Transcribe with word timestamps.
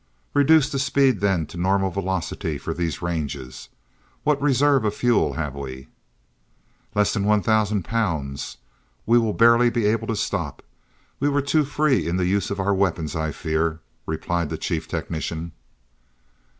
"Reduce 0.33 0.67
the 0.67 0.79
speed, 0.79 1.19
then, 1.19 1.45
to 1.45 1.57
normal 1.59 1.91
velocity 1.91 2.57
for 2.57 2.73
these 2.73 3.03
ranges. 3.03 3.69
What 4.23 4.41
reserve 4.41 4.83
of 4.83 4.95
fuel 4.95 5.33
have 5.33 5.53
we?" 5.53 5.89
"Less 6.95 7.13
than 7.13 7.23
one 7.23 7.43
thousand 7.43 7.85
pounds. 7.85 8.57
We 9.05 9.19
will 9.19 9.33
barely 9.33 9.69
be 9.69 9.85
able 9.85 10.07
to 10.07 10.15
stop. 10.15 10.63
We 11.19 11.29
were 11.29 11.43
too 11.43 11.65
free 11.65 12.07
in 12.07 12.17
the 12.17 12.25
use 12.25 12.49
of 12.49 12.59
our 12.59 12.73
weapons, 12.73 13.15
I 13.15 13.31
fear," 13.31 13.79
replied 14.07 14.49
the 14.49 14.57
Chief 14.57 14.87
Technician. 14.87 15.51